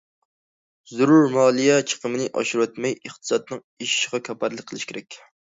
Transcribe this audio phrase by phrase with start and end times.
[0.93, 5.21] زۆرۈر مالىيە چىقىمىنى ئاشۇرۇۋەتمەي، ئىقتىسادنىڭ ئېشىشىغا كاپالەتلىك قىلىش كېرەك.